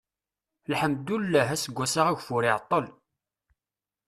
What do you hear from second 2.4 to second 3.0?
iɛeṭṭel